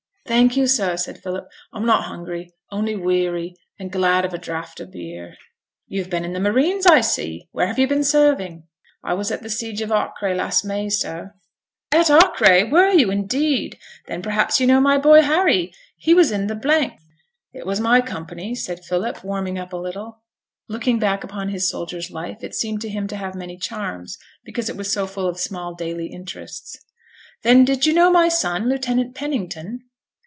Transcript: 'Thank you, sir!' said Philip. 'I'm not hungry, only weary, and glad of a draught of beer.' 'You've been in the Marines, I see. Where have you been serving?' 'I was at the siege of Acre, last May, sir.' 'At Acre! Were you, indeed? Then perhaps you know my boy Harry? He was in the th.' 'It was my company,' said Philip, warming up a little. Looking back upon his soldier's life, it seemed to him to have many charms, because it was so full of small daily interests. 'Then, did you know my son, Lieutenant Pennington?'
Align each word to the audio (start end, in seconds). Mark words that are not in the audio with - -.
'Thank 0.27 0.55
you, 0.55 0.65
sir!' 0.65 0.95
said 0.95 1.21
Philip. 1.21 1.49
'I'm 1.73 1.85
not 1.85 2.05
hungry, 2.05 2.53
only 2.71 2.95
weary, 2.95 3.53
and 3.77 3.91
glad 3.91 4.23
of 4.23 4.33
a 4.33 4.37
draught 4.37 4.79
of 4.79 4.89
beer.' 4.91 5.35
'You've 5.89 6.09
been 6.09 6.23
in 6.23 6.31
the 6.31 6.39
Marines, 6.39 6.85
I 6.85 7.01
see. 7.01 7.49
Where 7.51 7.67
have 7.67 7.77
you 7.77 7.85
been 7.85 8.05
serving?' 8.05 8.63
'I 9.03 9.13
was 9.15 9.29
at 9.29 9.41
the 9.43 9.49
siege 9.49 9.81
of 9.81 9.91
Acre, 9.91 10.33
last 10.33 10.63
May, 10.63 10.87
sir.' 10.87 11.33
'At 11.91 12.09
Acre! 12.09 12.65
Were 12.69 12.91
you, 12.91 13.11
indeed? 13.11 13.77
Then 14.07 14.21
perhaps 14.21 14.57
you 14.61 14.65
know 14.67 14.79
my 14.79 14.97
boy 14.97 15.21
Harry? 15.21 15.73
He 15.97 16.13
was 16.13 16.31
in 16.31 16.47
the 16.47 16.55
th.' 16.55 16.93
'It 17.51 17.65
was 17.65 17.81
my 17.81 17.99
company,' 17.99 18.55
said 18.55 18.85
Philip, 18.85 19.25
warming 19.25 19.59
up 19.59 19.73
a 19.73 19.75
little. 19.77 20.21
Looking 20.69 20.97
back 20.97 21.25
upon 21.25 21.49
his 21.49 21.67
soldier's 21.69 22.09
life, 22.09 22.37
it 22.41 22.55
seemed 22.55 22.79
to 22.83 22.89
him 22.89 23.05
to 23.09 23.17
have 23.17 23.35
many 23.35 23.57
charms, 23.57 24.17
because 24.45 24.69
it 24.69 24.77
was 24.77 24.89
so 24.93 25.07
full 25.07 25.27
of 25.27 25.37
small 25.41 25.75
daily 25.75 26.07
interests. 26.07 26.77
'Then, 27.43 27.65
did 27.65 27.85
you 27.85 27.91
know 27.93 28.09
my 28.09 28.29
son, 28.29 28.69
Lieutenant 28.69 29.13
Pennington?' 29.13 29.81